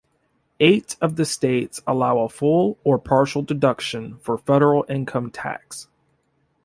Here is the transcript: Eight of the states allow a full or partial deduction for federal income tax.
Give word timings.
Eight 0.59 0.97
of 0.99 1.15
the 1.15 1.25
states 1.25 1.79
allow 1.85 2.17
a 2.21 2.27
full 2.27 2.79
or 2.83 2.97
partial 2.97 3.43
deduction 3.43 4.17
for 4.17 4.35
federal 4.35 4.83
income 4.89 5.29
tax. 5.29 5.89